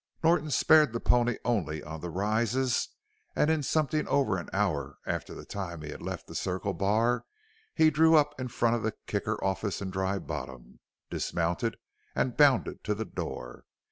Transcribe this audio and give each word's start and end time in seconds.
Norton 0.23 0.49
spared 0.49 0.93
the 0.93 0.99
pony 0.99 1.37
only 1.45 1.83
on 1.83 2.01
the 2.01 2.09
rises 2.09 2.89
and 3.35 3.51
in 3.51 3.61
something 3.61 4.07
over 4.07 4.35
an 4.39 4.49
hour 4.51 4.97
after 5.05 5.35
the 5.35 5.45
time 5.45 5.83
he 5.83 5.91
had 5.91 6.01
left 6.01 6.25
the 6.25 6.33
Circle 6.33 6.73
Bar 6.73 7.23
he 7.75 7.91
drew 7.91 8.15
up 8.15 8.33
in 8.41 8.47
front 8.47 8.75
of 8.75 8.81
the 8.81 8.95
Kicker 9.05 9.37
office 9.43 9.79
in 9.79 9.91
Dry 9.91 10.17
Bottom, 10.17 10.79
dismounted, 11.11 11.77
and 12.15 12.35
bounded 12.35 12.83
to 12.83 12.95
the 12.95 13.05
door. 13.05 13.65